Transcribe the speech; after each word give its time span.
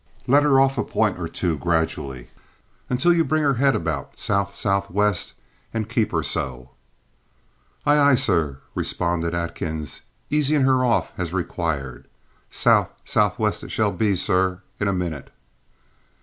"Let 0.25 0.41
her 0.41 0.59
off 0.59 0.79
a 0.79 0.83
point 0.83 1.19
or 1.19 1.27
two 1.27 1.59
gradually 1.59 2.29
until 2.89 3.13
you 3.13 3.23
bring 3.23 3.43
her 3.43 3.53
head 3.53 3.75
about 3.75 4.17
sou' 4.17 4.47
sou' 4.51 4.83
west, 4.89 5.33
and 5.75 5.87
keep 5.87 6.11
her 6.11 6.23
so." 6.23 6.71
"Aye, 7.85 7.99
aye, 7.99 8.15
sir," 8.15 8.61
responded 8.73 9.35
Atkins, 9.35 10.01
easing 10.31 10.61
her 10.63 10.83
off 10.83 11.13
as 11.19 11.33
required. 11.33 12.07
"Sou' 12.49 12.87
sou' 13.05 13.33
west 13.37 13.61
it 13.63 13.69
shall 13.71 13.91
be, 13.91 14.15
sir, 14.15 14.63
in 14.79 14.87
a 14.87 14.91
minute." 14.91 15.29